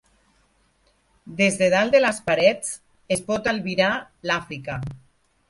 Des 1.41 1.59
de 1.59 1.67
dalt 1.73 1.97
de 1.97 2.01
les 2.01 2.21
parets, 2.31 2.73
es 3.17 3.23
pot 3.29 3.51
albirar 3.53 3.93
l'Àfrica. 4.31 4.81